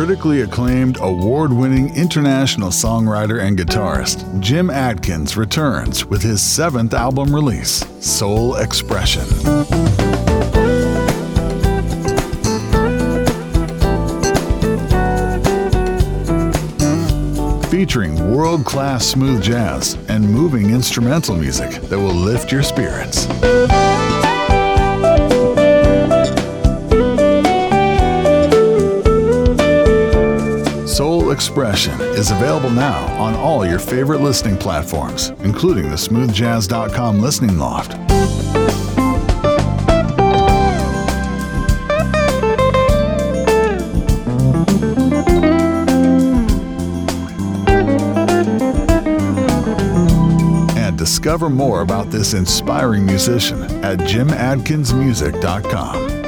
critically 0.00 0.40
acclaimed, 0.40 0.96
award 1.02 1.52
winning 1.52 1.94
international 1.94 2.70
songwriter 2.70 3.38
and 3.38 3.58
guitarist, 3.58 4.40
Jim 4.40 4.70
Adkins 4.70 5.36
returns 5.36 6.06
with 6.06 6.22
his 6.22 6.40
seventh 6.40 6.94
album 6.94 7.34
release, 7.34 7.84
Soul 8.02 8.56
Expression. 8.56 9.26
Featuring 17.68 18.34
world 18.34 18.64
class 18.64 19.04
smooth 19.04 19.42
jazz 19.42 19.98
and 20.08 20.26
moving 20.26 20.70
instrumental 20.70 21.36
music 21.36 21.72
that 21.90 21.98
will 21.98 22.14
lift 22.14 22.50
your 22.50 22.62
spirits. 22.62 23.26
Soul 31.00 31.30
Expression 31.30 31.98
is 31.98 32.30
available 32.30 32.68
now 32.68 33.06
on 33.16 33.34
all 33.34 33.64
your 33.64 33.78
favorite 33.78 34.20
listening 34.20 34.58
platforms, 34.58 35.30
including 35.40 35.88
the 35.88 35.96
smoothjazz.com 35.96 37.22
listening 37.22 37.56
loft. 37.56 37.94
And 50.76 50.98
discover 50.98 51.48
more 51.48 51.80
about 51.80 52.10
this 52.10 52.34
inspiring 52.34 53.06
musician 53.06 53.62
at 53.82 54.00
jimadkinsmusic.com. 54.00 56.19